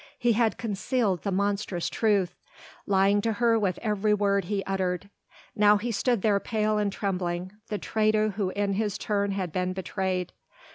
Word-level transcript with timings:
He 0.17 0.33
had 0.33 0.57
concealed 0.57 1.21
the 1.21 1.31
monstrous 1.31 1.87
truth, 1.87 2.33
lying 2.87 3.21
to 3.21 3.33
her 3.33 3.59
with 3.59 3.77
every 3.83 4.15
word 4.15 4.45
he 4.45 4.63
uttered. 4.63 5.11
Now 5.55 5.77
he 5.77 5.91
stood 5.91 6.23
there 6.23 6.39
pale 6.39 6.79
and 6.79 6.91
trembling, 6.91 7.51
the 7.67 7.77
traitor 7.77 8.29
who 8.29 8.49
in 8.49 8.73
his 8.73 8.97
turn 8.97 9.29
has 9.33 9.51
been 9.51 9.73
betrayed. 9.73 10.33